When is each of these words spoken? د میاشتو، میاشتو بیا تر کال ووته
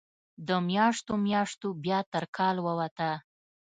د 0.47 0.49
میاشتو، 0.67 1.13
میاشتو 1.25 1.67
بیا 1.83 1.99
تر 2.13 2.23
کال 2.37 2.55
ووته 2.61 3.11